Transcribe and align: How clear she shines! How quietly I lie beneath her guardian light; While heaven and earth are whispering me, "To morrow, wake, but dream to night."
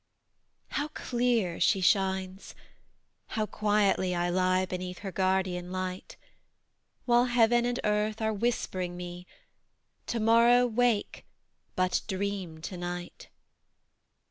How 0.69 0.87
clear 0.87 1.59
she 1.59 1.79
shines! 1.79 2.55
How 3.37 3.45
quietly 3.45 4.15
I 4.15 4.29
lie 4.31 4.65
beneath 4.65 4.97
her 5.05 5.11
guardian 5.11 5.71
light; 5.71 6.17
While 7.05 7.25
heaven 7.25 7.65
and 7.65 7.79
earth 7.83 8.19
are 8.19 8.33
whispering 8.33 8.97
me, 8.97 9.27
"To 10.07 10.19
morrow, 10.19 10.65
wake, 10.65 11.23
but 11.75 12.01
dream 12.07 12.61
to 12.61 12.77
night." 12.77 13.29